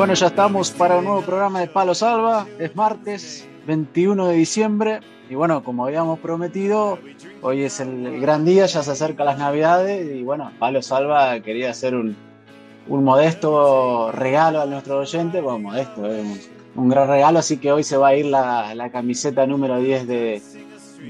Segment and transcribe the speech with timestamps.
[0.00, 2.46] Bueno, ya estamos para un nuevo programa de Palo Salva.
[2.58, 5.00] Es martes 21 de diciembre.
[5.28, 6.98] Y bueno, como habíamos prometido,
[7.42, 10.10] hoy es el gran día, ya se acerca las Navidades.
[10.16, 12.16] Y bueno, Palo Salva quería hacer un,
[12.88, 15.42] modesto regalo a nuestro oyente.
[15.42, 17.38] Bueno, modesto, es un, gran regalo.
[17.38, 20.42] Así que hoy se va a ir la, camiseta número 10 de,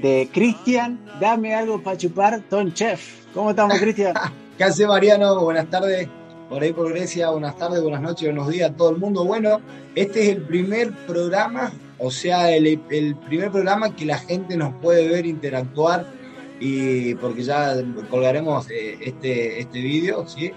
[0.01, 0.99] de Cristian.
[1.21, 3.23] Dame algo para chupar, Ton Chef.
[3.33, 4.15] ¿Cómo estamos, Cristian?
[4.57, 5.39] ¿Qué hace, Mariano?
[5.39, 6.09] Buenas tardes
[6.51, 7.29] por ahí por Grecia.
[7.29, 9.23] Buenas tardes, buenas noches, buenos días a todo el mundo.
[9.23, 9.61] Bueno,
[9.95, 12.77] este es el primer programa, o sea, el,
[13.25, 16.05] primer programa que la gente nos puede ver interactuar
[16.59, 17.73] y porque ya
[18.09, 20.51] colgaremos eh, este, este vídeo, ¿sí?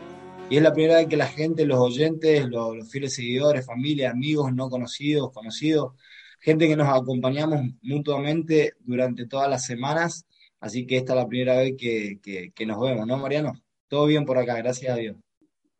[0.51, 4.53] Y es la primera vez que la gente, los oyentes, los, fieles seguidores, familia, amigos,
[4.53, 5.93] no conocidos, conocidos,
[6.41, 10.27] gente que nos acompañamos mutuamente durante todas las semanas.
[10.59, 12.19] Así que esta es la primera vez que,
[12.53, 13.53] que nos vemos, ¿no, Mariano?
[13.87, 15.17] Todo bien por acá, gracias a Dios.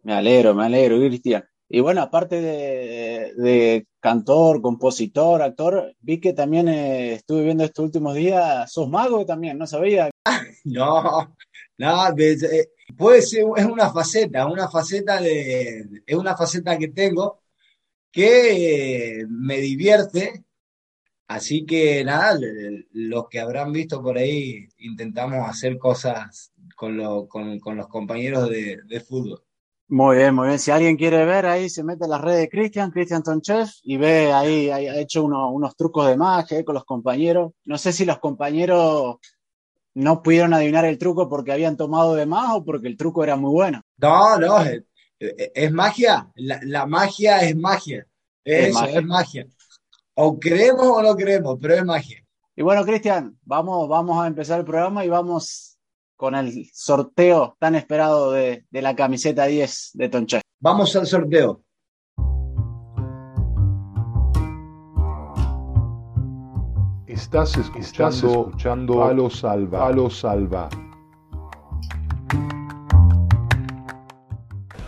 [0.05, 1.45] Me alegro, me alegro, Cristian.
[1.67, 8.15] Y bueno, aparte de, cantor, compositor, actor, vi que también eh, estuve viendo estos últimos
[8.15, 10.11] días, sos mago también, ¿no sabía?
[10.65, 11.35] no,
[11.79, 12.15] no,
[12.99, 17.41] puede ser, es una faceta, una faceta de, es una faceta que tengo
[18.13, 20.45] que eh, me divierte,
[21.29, 22.39] así que nada,
[22.93, 29.43] los que habrán visto por ahí, intentamos hacer cosas con, los compañeros de fútbol.
[29.95, 30.59] Muy bien, muy bien.
[30.59, 33.97] Si alguien quiere ver ahí, se mete en las redes de Cristian, Cristian Tonchef, y
[33.97, 37.53] ve ahí, ha hecho unos trucos de magia con los compañeros.
[37.65, 39.19] No sé si los compañeros
[39.95, 43.37] no pudieron adivinar el truco porque habían tomado de más o porque el truco era
[43.37, 43.83] muy bueno.
[43.99, 44.65] No, no,
[45.21, 46.29] es, magia.
[46.35, 48.05] La, magia es magia.
[48.43, 48.75] Es
[49.05, 49.47] magia.
[50.15, 52.19] O creemos o no creemos, pero es magia.
[52.57, 55.74] Y bueno, Cristian, vamos, vamos a empezar el programa y vamos
[56.25, 60.41] con el sorteo tan esperado de, la camiseta 10 de Tonche.
[60.59, 61.61] Vamos al sorteo.
[67.07, 70.71] Estás escuchando, escuchando a los salva, a los salva.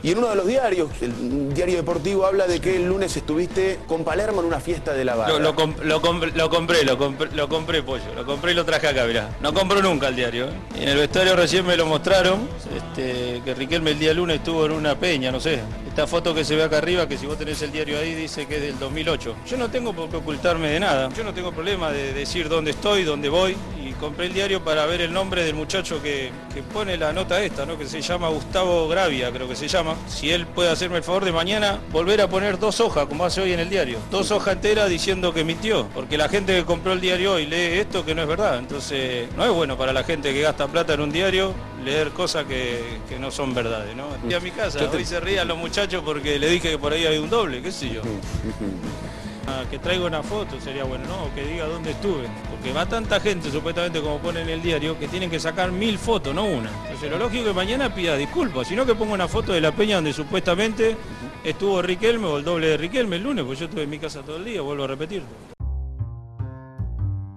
[0.07, 3.81] Y en uno de los diarios, el diario deportivo, habla de que el lunes estuviste
[3.89, 5.33] con Palermo en una fiesta de la barra.
[5.33, 8.15] Lo, lo, lo, compré, lo compré, lo compré, pollo.
[8.15, 9.31] Lo compré y lo traje acá, mirá.
[9.41, 10.47] No compro nunca el diario.
[10.47, 10.53] ¿eh?
[10.77, 14.73] En el vestuario recién me lo mostraron, este, que Riquelme el día lunes estuvo en
[14.73, 15.59] una peña, no sé.
[15.89, 18.47] Esta foto que se ve acá arriba, que si vos tenés el diario ahí, dice
[18.47, 19.35] que es del 2008.
[19.45, 21.09] Yo no tengo por qué ocultarme de nada.
[21.17, 23.57] Yo no tengo problema de decir dónde estoy, dónde voy
[23.97, 26.31] compré el diario para ver el nombre del muchacho que,
[26.73, 27.79] pone la nota esta, ¿no?
[27.79, 29.95] que se llama Gustavo Gravia, creo que se llama.
[30.09, 33.41] Si él puede hacerme el favor de mañana volver a poner dos hojas, como hace
[33.41, 33.99] hoy en el diario.
[34.11, 35.87] Dos hojas enteras diciendo que mintió.
[35.95, 38.59] Porque la gente que compró el diario hoy lee esto que no es verdad.
[38.59, 41.55] Entonces, no es bueno para la gente que gasta plata en un diario
[41.85, 44.09] leer cosas que, no son verdades, ¿no?
[44.29, 47.07] Y a mi casa, hoy se rían los muchachos porque le dije que por ahí
[47.07, 48.03] hay un doble, qué sé yo.
[49.49, 51.33] Ah, que traiga una foto sería bueno, ¿no?
[51.35, 52.27] Que diga dónde estuve.
[52.51, 55.99] Porque va tanta gente, supuestamente, como pone en el diario, que tienen que sacar mil
[55.99, 56.71] fotos, no una.
[56.85, 59.71] Entonces lo lógico es que mañana pida disculpas, sino que ponga una foto de la
[59.71, 60.97] peña donde supuestamente
[61.45, 64.23] estuvo Riquelme o el doble de Riquelme el lunes, pues yo estuve en mi casa
[64.23, 65.23] todo el día, vuelvo a repetir.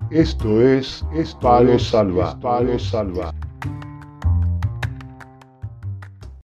[0.09, 1.05] Esto es,
[1.39, 3.31] Palo Salva, Palo Salva.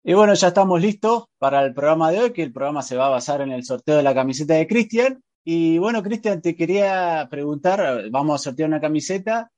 [0.04, 3.08] Y bueno, ya estamos listos para el programa de hoy, que el programa se va
[3.08, 5.22] a basar en el sorteo de la camiseta de Cristian.
[5.44, 9.52] Y bueno, Cristian, te quería preguntar, vamos a sortear una camiseta,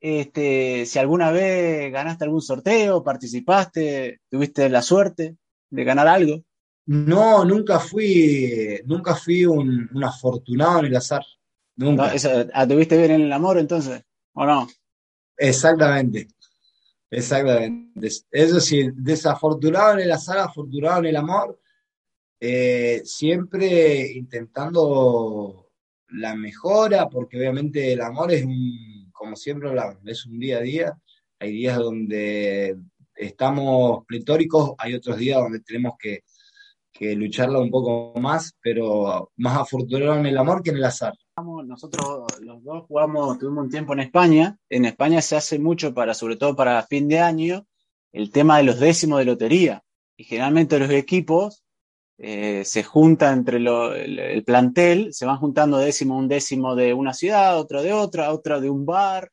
[0.00, 5.36] este, si alguna vez ganaste algún sorteo, participaste, tuviste la suerte
[5.70, 6.44] de ganar algo.
[6.86, 11.24] No, nunca fui, nunca fui un, afortunado en el azar.
[11.76, 12.12] Nunca.
[12.54, 14.02] Ah, ¿Tuviste bien en el amor entonces?
[14.34, 14.68] ¿O no?
[15.36, 16.28] Exactamente.
[17.10, 18.08] Exactamente.
[18.30, 21.58] Eso sí, desafortunado en el azar, afortunado en el amor.
[22.38, 25.70] Eh, siempre intentando
[26.08, 30.62] la mejora, porque obviamente el amor es un, como siempre hablamos, es un día a
[30.62, 30.98] día.
[31.38, 32.76] Hay días donde
[33.14, 36.20] estamos pletóricos, hay otros días donde tenemos que,
[36.92, 41.14] que lucharla un poco más, pero más afortunado en el amor que en el azar.
[41.66, 44.58] Nosotros los dos jugamos, tuvimos un tiempo en España.
[44.70, 47.66] En España se hace mucho para, sobre todo para fin de año,
[48.12, 49.82] el tema de los décimos de lotería.
[50.16, 51.65] Y generalmente los equipos
[52.18, 57.58] eh, se juntan entre el, plantel, se van juntando décimo, un décimo de una ciudad,
[57.58, 59.30] otro de otra, otra de un bar,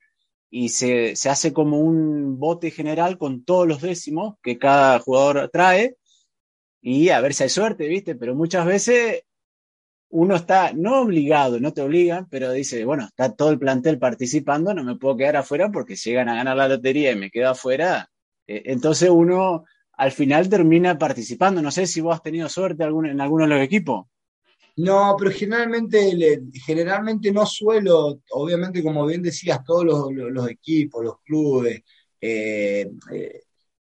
[0.50, 5.50] y se, se hace como un bote general con todos los décimos que cada jugador
[5.52, 5.98] trae,
[6.82, 8.16] y a ver si hay suerte, ¿viste?
[8.16, 9.24] Pero muchas veces
[10.10, 14.74] uno está no obligado, no te obligan, pero dice, bueno, está todo el plantel participando,
[14.74, 18.12] no me puedo quedar afuera porque llegan a ganar la lotería y me quedo afuera,
[18.46, 21.62] eh, entonces uno al final termina participando.
[21.62, 24.06] No sé si vos has tenido suerte en alguno de los equipos.
[24.76, 31.84] No, pero generalmente, generalmente no suelo, obviamente como bien decías, todos los, equipos, los clubes,
[32.20, 32.90] eh,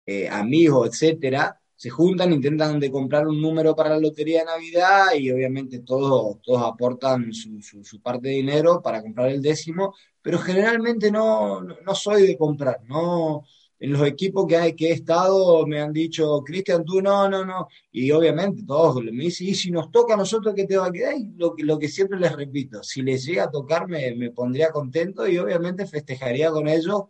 [0.04, 5.14] eh, amigos, etcétera, se juntan, intentan de comprar un número para la lotería de Navidad
[5.18, 10.38] y obviamente todos, todos aportan su, su, parte de dinero para comprar el décimo, pero
[10.38, 13.46] generalmente no, no soy de comprar, no,
[13.82, 18.12] en los equipos que, he estado me han dicho, Cristian, tú no, no, no, y
[18.12, 21.14] obviamente todos me dicen, y si nos toca a nosotros, ¿qué te va a quedar?
[21.16, 25.26] Y lo, lo que siempre les repito, si les llega a tocar me, pondría contento
[25.26, 27.02] y obviamente festejaría con ellos,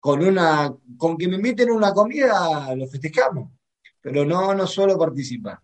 [0.00, 3.50] con una, con que me inviten una comida, lo festejamos
[4.06, 5.58] pero no, no suelo participar.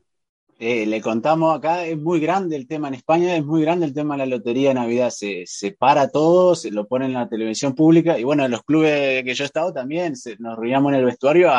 [0.59, 3.95] Eh, le contamos acá, es muy grande el tema en España, es muy grande el
[3.95, 5.47] tema de la lotería de Navidad, se,
[5.77, 9.35] para todo, se lo ponen en la televisión pública y bueno, en los clubes que
[9.35, 11.51] yo he estado también nos reuníamos en el vestuario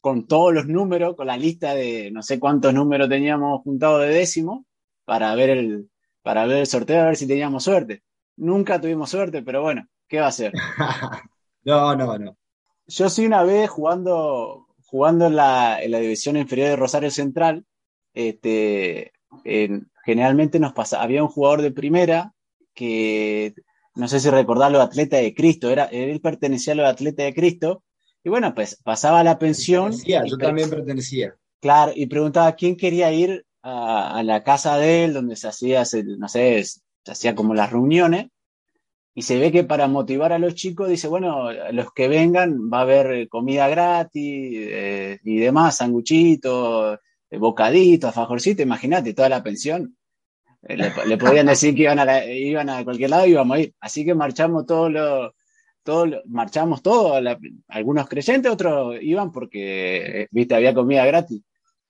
[0.00, 4.08] con todos los números, con la lista de no sé cuántos números teníamos juntados de
[4.08, 4.66] décimo
[5.04, 5.90] para ver el,
[6.22, 8.02] para ver el sorteo, a ver si teníamos suerte.
[8.36, 10.52] Nunca tuvimos suerte, pero bueno, ¿qué va a ser?
[11.64, 12.36] no, no, no.
[12.86, 17.64] Yo sí una vez jugando, jugando en la, división inferior de Rosario Central,
[18.28, 19.12] este,
[20.04, 22.34] generalmente nos pasa, había un jugador de primera
[22.74, 23.54] que,
[23.94, 27.34] no sé si recordar los atletas de Cristo, era, él pertenecía a los atletas de
[27.34, 27.82] Cristo,
[28.22, 29.92] y bueno, pues pasaba la pensión.
[30.04, 31.34] yo también pertenecía.
[31.60, 35.84] Claro, y preguntaba quién quería ir a, la casa de él, donde se hacía,
[36.18, 36.80] no sé, se
[37.12, 38.28] hacía como las reuniones,
[39.14, 42.78] y se ve que para motivar a los chicos dice, bueno, los que vengan va
[42.78, 46.98] a haber comida gratis eh, y demás, sanguchitos,
[47.30, 49.96] eh, bocaditos, fajorcitos, imagínate, toda la pensión.
[50.62, 53.74] Eh, le, podían decir que iban a, iban a cualquier lado y íbamos a ir.
[53.80, 55.32] Así que marchamos todos los,
[55.82, 57.22] todos marchamos todos,
[57.68, 61.42] algunos creyentes, otros iban porque, viste, había comida gratis.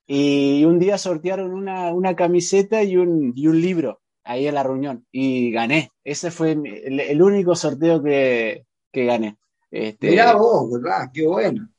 [0.07, 4.63] Y un día sortearon una, una camiseta y un, y un libro ahí en la
[4.63, 5.91] reunión y gané.
[6.03, 9.37] Ese fue el, único sorteo que, que gané.
[9.69, 11.09] Este, Mirá vos, ¿verdad?
[11.13, 11.69] Qué bueno.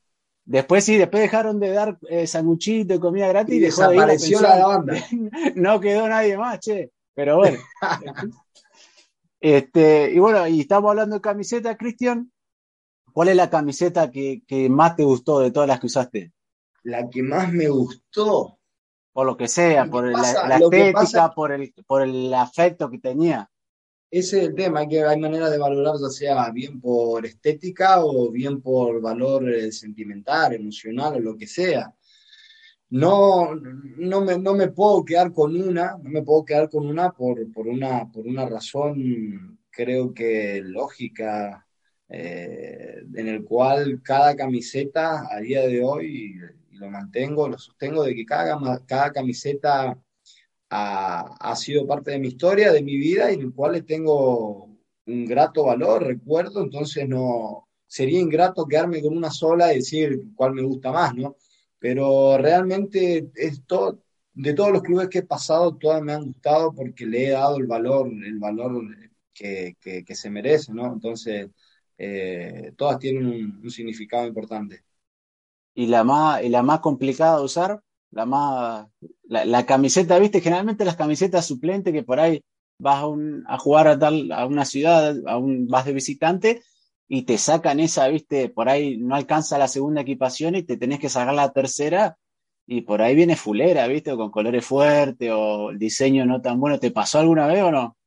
[0.45, 3.55] Después sí, después dejaron de dar eh, sanguchito y comida gratis.
[3.55, 4.95] Y, desapareció la, banda.
[5.55, 6.91] no quedó nadie más, che.
[7.13, 7.59] Pero bueno.
[9.39, 12.31] este, y bueno, y estamos hablando de camiseta, Cristian.
[13.13, 16.33] ¿Cuál es la camiseta que, que, más te gustó de todas las que usaste?
[16.81, 18.57] La que más me gustó
[19.13, 23.49] por lo que sea, por la, estética, por, el, por el afecto que tenía.
[24.13, 28.29] Ese es el tema, que hay manera de valorar ya sea bien por estética o
[28.29, 31.91] bien por valor eh, sentimental, emocional o lo que sea.
[32.91, 37.11] No, no, me, no me puedo quedar con una, no me puedo quedar con una
[37.11, 41.65] por, por, una, por una razón, creo que lógica,
[42.07, 46.35] eh, en el cual cada camiseta a día de hoy
[46.69, 49.97] lo mantengo, lo sostengo, de que cada, cada camiseta
[50.75, 54.69] ha, sido parte de mi historia, de mi vida, y en el cual le tengo
[55.05, 60.53] un grato valor, recuerdo, entonces no sería ingrato quedarme con una sola y decir cuál
[60.53, 61.35] me gusta más, ¿no?
[61.79, 63.99] Pero realmente esto,
[64.33, 67.57] de todos los clubes que he pasado, todas me han gustado porque le he dado
[67.57, 68.83] el valor, el valor
[69.33, 69.75] que,
[70.09, 70.93] se merece, ¿no?
[70.93, 71.49] Entonces,
[71.97, 74.83] eh, todas tienen un significado importante
[75.73, 78.87] y la más, y la más complicada de usar, la más,
[79.23, 82.43] la, camiseta, viste, generalmente las camisetas suplentes que por ahí
[82.77, 83.03] vas
[83.47, 86.61] a, jugar a tal, a una ciudad, a un, vas de visitante
[87.07, 90.99] y te sacan esa, viste, por ahí no alcanza la segunda equipación y te tenés
[90.99, 92.17] que sacar la tercera
[92.65, 96.59] y por ahí viene fulera, viste, o con colores fuertes o el diseño no tan
[96.59, 96.79] bueno.
[96.79, 97.97] ¿Te pasó alguna vez o no?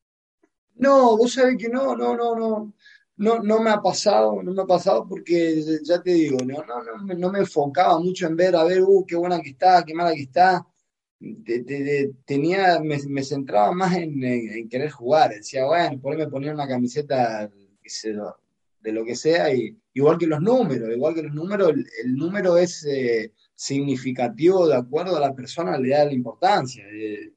[0.76, 2.72] No, vos sabés que no, no, no, no
[3.16, 6.82] no, no me ha pasado, no me ha pasado porque ya te digo, no, no,
[6.82, 9.94] no, no me enfocaba mucho en ver, a ver, uh, qué buena que está, qué
[9.94, 10.66] mala que está.
[12.26, 15.30] tenía, me, centraba más en, querer jugar.
[15.30, 17.50] Decía, bueno, por ahí me ponía una camiseta
[18.80, 21.73] de lo que sea, y, igual que los números, igual que los números,
[22.04, 26.85] el, número es eh, significativo de acuerdo a la persona, le da la importancia.
[26.92, 27.32] Eh,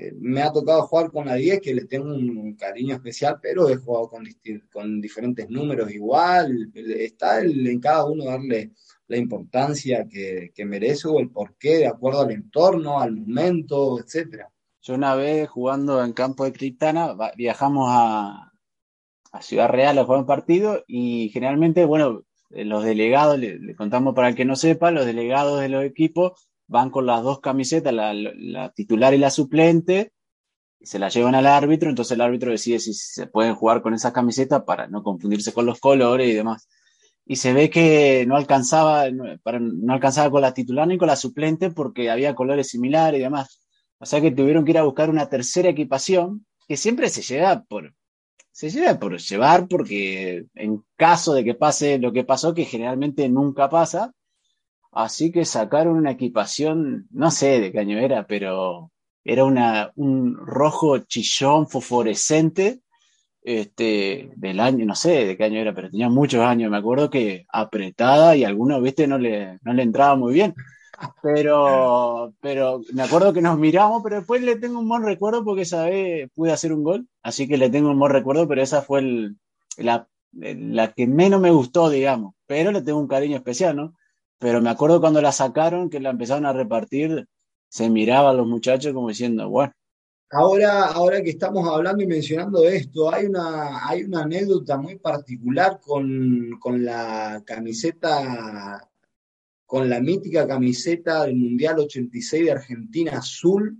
[0.00, 3.68] eh, me ha tocado jugar con la 10, que le tengo un, cariño especial, pero
[3.68, 4.24] he jugado con,
[4.72, 6.70] con diferentes números igual.
[6.74, 8.72] Está en cada uno darle
[9.08, 14.50] la importancia que, merece o el porqué de acuerdo al entorno, al momento, etcétera.
[14.80, 18.52] Yo una vez jugando en campo de Criptana, viajamos a,
[19.42, 24.28] Ciudad Real a jugar un partido y generalmente, bueno, eh, los delegados, le, contamos para
[24.28, 28.72] el que no sepa, los delegados de los equipos van con las dos camisetas, la,
[28.72, 30.12] titular y la suplente,
[30.78, 33.92] y se la llevan al árbitro, entonces el árbitro decide si se pueden jugar con
[33.92, 36.68] esas camisetas para no confundirse con los colores y demás.
[37.26, 39.24] Y se ve que no alcanzaba, no,
[39.92, 43.60] alcanzaba con la titular ni con la suplente porque había colores similares y demás.
[43.98, 47.64] O sea que tuvieron que ir a buscar una tercera equipación que siempre se lleva
[47.64, 47.94] por,
[48.52, 53.28] se lleva por llevar porque en caso de que pase lo que pasó, que generalmente
[53.28, 54.12] nunca pasa,
[54.92, 58.90] Así que sacaron una equipación, no sé de qué año era, pero
[59.24, 62.80] era una, un rojo chillón fosforescente,
[63.42, 66.70] este, del año, no sé de qué año era, pero tenía muchos años.
[66.70, 70.54] Me acuerdo que apretada y algunos, viste, no le, no le entraba muy bien.
[71.22, 75.62] Pero, pero me acuerdo que nos miramos, pero después le tengo un buen recuerdo porque
[75.62, 78.82] esa vez pude hacer un gol, así que le tengo un buen recuerdo, pero esa
[78.82, 79.02] fue
[79.78, 82.34] la, la que menos me gustó, digamos.
[82.46, 83.94] Pero le tengo un cariño especial, ¿no?
[84.40, 87.28] Pero me acuerdo cuando la sacaron, que la empezaron a repartir,
[87.68, 89.72] se miraban los muchachos como diciendo, bueno.
[90.30, 95.78] Ahora, ahora que estamos hablando y mencionando esto, hay una, hay una anécdota muy particular
[95.80, 98.88] con, con la camiseta,
[99.66, 103.76] con la mítica camiseta del Mundial 86 de Argentina azul,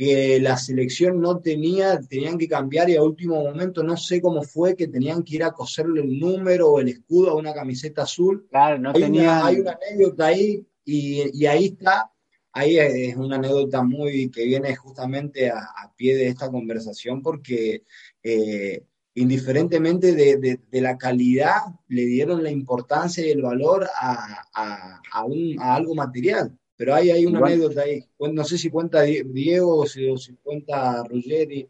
[0.00, 4.42] que la selección no tenía, tenían que cambiar y a último momento no sé cómo
[4.42, 8.04] fue que tenían que ir a coserle el número o el escudo a una camiseta
[8.04, 8.46] azul.
[8.48, 9.24] Claro, no hay, tenía...
[9.24, 12.10] una, hay una anécdota ahí y, ahí está,
[12.50, 17.82] ahí es una anécdota muy que viene justamente a, pie de esta conversación porque
[18.22, 25.94] eh, indiferentemente de, la calidad le dieron la importancia y el valor a, a algo
[25.94, 26.58] material.
[26.80, 28.02] Pero ahí hay una anécdota ahí.
[28.18, 30.08] No sé si cuenta Diego o si,
[30.42, 31.68] cuenta Ruggeri.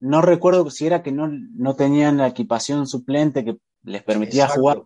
[0.00, 4.82] No recuerdo si era que no, no tenían la equipación suplente que les permitía jugar.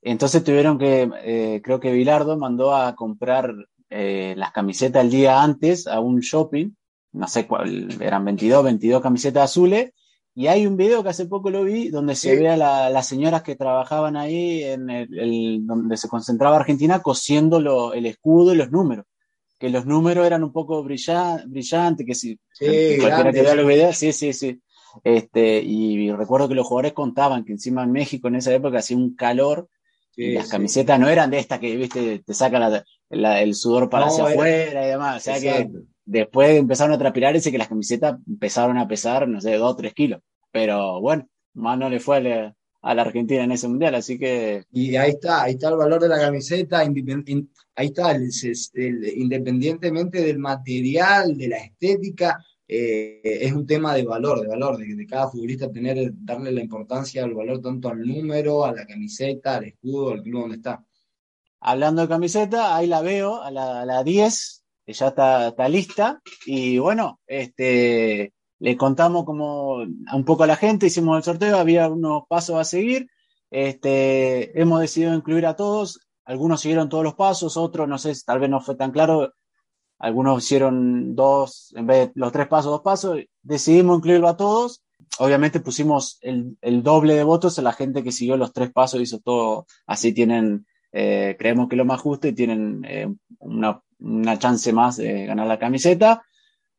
[0.00, 3.54] Entonces tuvieron que, eh, creo que Bilardo mandó a comprar
[3.90, 6.70] eh, las camisetas el día antes a un shopping,
[7.12, 9.92] no sé cuál, eran 22, 22 camisetas azules,
[10.36, 13.42] y hay un video que hace poco lo vi donde se ve a las señoras
[13.42, 19.06] que trabajaban ahí en el, donde se concentraba Argentina cosiendo el escudo y los números.
[19.60, 23.96] Que los números eran un poco brillantes, que si sí, cualquiera que vea los videos,
[23.96, 24.60] sí, sí, sí.
[25.04, 28.96] Este, y recuerdo que los jugadores contaban que encima en México en esa época hacía
[28.96, 29.68] un calor
[30.16, 34.24] y las camisetas no eran de estas que viste te sacan el sudor para hacia
[34.24, 35.16] afuera y demás.
[35.16, 35.70] O sea que
[36.06, 39.76] Después empezaron a transpirar ese que las camisetas empezaron a pesar, no sé, dos o
[39.76, 40.20] tres kilos.
[40.50, 42.18] Pero bueno, más no le fue
[42.82, 44.64] a la, Argentina en ese mundial, así que.
[44.70, 48.16] Y ahí está, ahí está el valor de la camiseta, ahí está,
[49.16, 55.06] independientemente del material, de la estética, eh, es un tema de valor, de valor, de,
[55.06, 59.64] cada futbolista tener, darle la importancia, el valor tanto al número, a la camiseta, al
[59.64, 60.84] escudo, al club donde está.
[61.60, 66.20] Hablando de camiseta, ahí la veo, a la, a la 10, ya está, lista.
[66.46, 71.88] Y bueno, este, le contamos como un poco a la gente, hicimos el sorteo, había
[71.88, 73.08] unos pasos a seguir.
[73.50, 76.00] Este, hemos decidido incluir a todos.
[76.24, 79.32] Algunos siguieron todos los pasos, otros, no sé, tal vez no fue tan claro.
[79.98, 83.18] Algunos hicieron dos, en vez de los tres pasos, dos pasos.
[83.42, 84.82] Decidimos incluirlo a todos.
[85.18, 89.20] Obviamente pusimos el, doble de votos a la gente que siguió los tres pasos, hizo
[89.20, 89.66] todo.
[89.86, 94.96] Así tienen, eh, creemos que lo más justo y tienen eh, una una chance más
[94.96, 96.22] de ganar la camiseta.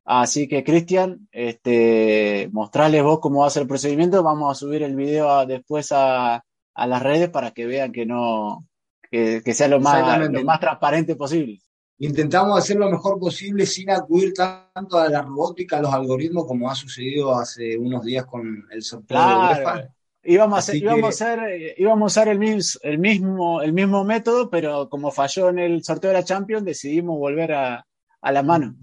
[0.03, 4.21] Así que, Cristian, este, mostrarles vos cómo va a ser el procedimiento.
[4.21, 6.43] Vamos a subir el video después a,
[6.75, 8.67] las redes para que vean que no,
[9.09, 11.59] que, sea lo más, lo más transparente posible.
[11.97, 16.69] Intentamos hacer lo mejor posible sin acudir tanto a la robótica, a los algoritmos, como
[16.69, 19.89] ha sucedido hace unos días con el sorteo de
[20.25, 21.37] Íbamos a, hacer, íbamos, a
[21.77, 25.83] íbamos a usar el mismo, el, mismo, el mismo método, pero como falló en el
[25.83, 27.85] sorteo de la Champions, decidimos volver a,
[28.21, 28.75] a la mano.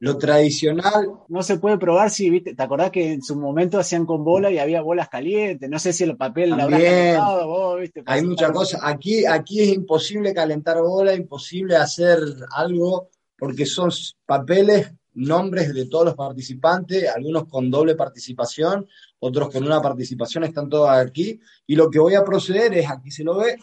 [0.00, 1.10] Lo tradicional.
[1.28, 2.54] No se puede probar si, ¿viste?
[2.54, 5.68] ¿te acordás que en su momento hacían con bola y había bolas calientes?
[5.68, 8.02] No sé si el papel la habrá calentado vos, ¿viste?
[8.06, 8.80] Hay muchas cosas.
[8.82, 12.18] Aquí, aquí es imposible calentar bola, imposible hacer
[12.50, 13.90] algo, porque son
[14.24, 18.88] papeles nombres de todos los participantes, algunos con doble participación,
[19.18, 21.40] otros con una participación, están todos aquí.
[21.66, 23.56] Y lo que voy a proceder es, aquí se lo ve,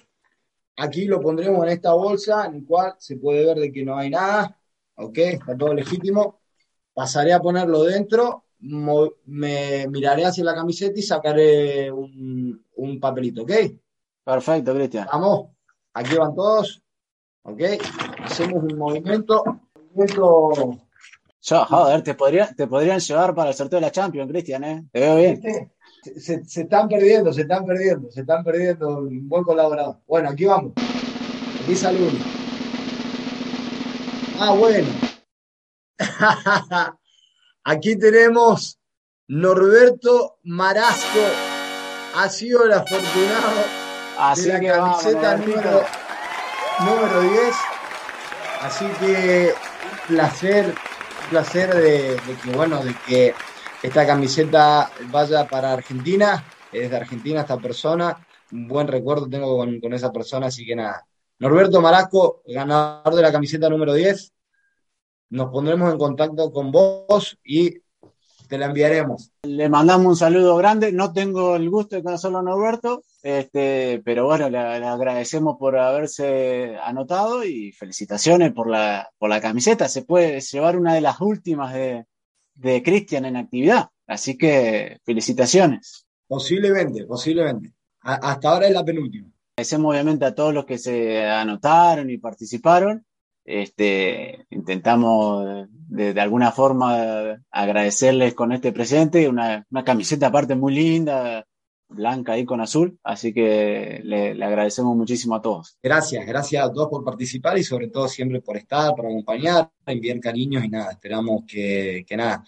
[0.75, 3.98] aquí lo pondremos en esta bolsa, en el cual se puede ver de que no
[3.98, 4.58] hay nada,
[4.96, 6.42] ok, está todo legítimo.
[6.94, 13.51] Pasaré a ponerlo dentro, me miraré hacia la camiseta y sacaré un, un papelito, ¿ok?
[14.24, 15.08] Perfecto, Cristian.
[15.12, 15.51] Vamos,
[15.94, 16.82] aquí van todos,
[17.44, 17.62] ok,
[18.24, 19.44] hacemos un movimiento,
[19.94, 20.87] movimiento
[21.48, 24.86] yo, joder, te, podría, te podrían llevar para el sorteo de la Champions, Cristian, ¿eh?
[24.92, 25.42] Te veo bien.
[26.04, 29.00] Se, se, están perdiendo, se están perdiendo, se están perdiendo.
[29.00, 29.98] Un buen colaborador.
[30.06, 30.74] Bueno, aquí vamos.
[31.63, 32.20] Aquí sale uno.
[34.39, 34.89] Ah, bueno.
[37.63, 38.77] aquí tenemos
[39.30, 41.20] Norberto Marasco.
[42.16, 43.88] Ha sido el afortunado
[44.20, 45.86] Así de que la camiseta número,
[46.80, 47.56] número 10.
[48.63, 50.74] Así que un placer
[51.29, 53.34] placer de, que, bueno, de que
[53.84, 56.43] esta camiseta vaya para Argentina.
[56.72, 58.25] Es de Argentina esta persona.
[58.51, 61.05] Un buen recuerdo tengo con, esa persona, así que nada.
[61.39, 64.34] Norberto Marasco, ganador de la camiseta número 10.
[65.29, 67.81] Nos pondremos en contacto con vos y
[68.48, 69.31] te la enviaremos.
[69.43, 70.91] Le mandamos un saludo grande.
[70.91, 76.77] No tengo el gusto de conocerlo a Norberto, este, pero bueno, le, agradecemos por haberse
[76.81, 79.89] anotado y felicitaciones por la, por la camiseta.
[79.89, 82.05] Se puede llevar una de las últimas de,
[82.55, 83.89] de Cristian en actividad.
[84.07, 86.07] Así que felicitaciones.
[86.25, 87.74] Posiblemente, posiblemente.
[88.00, 89.27] hasta ahora es la penúltima.
[89.57, 93.05] Agradecemos obviamente a todos los que se anotaron y participaron.
[93.43, 100.74] Este, intentamos de, de, alguna forma agradecerles con este presente, una, una camiseta aparte muy
[100.74, 101.46] linda,
[101.89, 105.77] blanca ahí con azul, así que le, agradecemos muchísimo a todos.
[105.82, 110.20] Gracias, gracias a todos por participar y sobre todo siempre por estar, por acompañar, enviar
[110.20, 112.44] cariños y nada, esperamos que, que nada,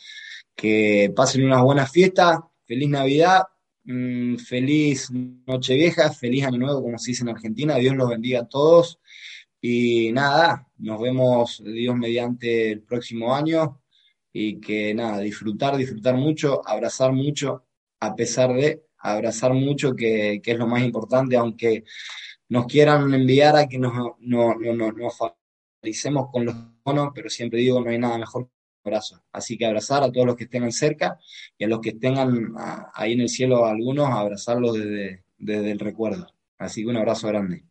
[0.56, 3.44] que pasen unas buenas fiestas, feliz Navidad,
[3.86, 8.48] mmm, feliz Nochevieja, feliz Año Nuevo, como se dice en Argentina, Dios los bendiga a
[8.48, 9.00] todos
[9.62, 13.82] y nada, nos vemos Dios mediante el próximo año
[14.32, 17.66] y que nada, disfrutar, disfrutar mucho, abrazar mucho,
[18.00, 21.84] a pesar de abrazar mucho, que, que, es lo más importante, aunque
[22.50, 25.18] nos quieran enviar a que nos, no, no, no, nos
[26.32, 28.52] con los bonos, pero siempre digo, no hay nada mejor que
[28.84, 29.24] un abrazo.
[29.32, 31.18] Así que abrazar a todos los que estén cerca
[31.58, 32.54] y a los que tengan
[32.94, 36.28] ahí en el cielo algunos, abrazarlos desde, desde el recuerdo.
[36.58, 37.64] Así que un abrazo grande.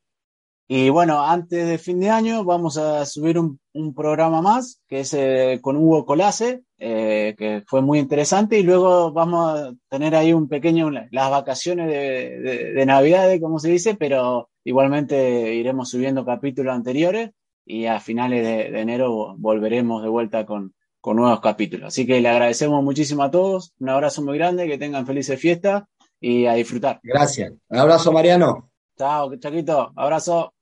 [0.71, 5.01] Y bueno, antes de fin de año vamos a subir un, un programa más, que
[5.01, 10.15] es eh, con Hugo Colase, eh, que fue muy interesante, y luego vamos a tener
[10.15, 15.89] ahí un pequeño, las vacaciones de, de, de Navidad, como se dice, pero igualmente iremos
[15.89, 17.31] subiendo capítulos anteriores
[17.65, 21.89] y a finales de, de enero volveremos de vuelta con, con nuevos capítulos.
[21.89, 25.85] Así que le agradecemos muchísimo a todos, un abrazo muy grande, que tengan felices fiestas
[26.21, 27.01] y a disfrutar.
[27.03, 27.55] Gracias.
[27.69, 28.71] Un abrazo, Mariano.
[28.99, 29.93] Chao, Chaquito.
[29.97, 30.53] Abrazo.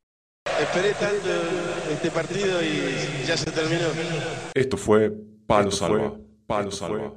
[0.61, 1.28] Esperé tanto
[1.92, 3.88] este partido y ya se terminó.
[4.54, 5.12] Esto fue
[5.46, 6.14] Palo Salva.
[6.46, 7.12] Palo Salva.